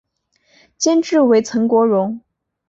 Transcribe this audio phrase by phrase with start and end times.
[0.79, 2.21] 监制为岑国荣。